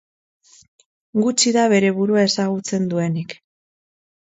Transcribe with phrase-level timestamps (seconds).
[1.25, 3.39] Gutxi da bere burua ezagutzen duenik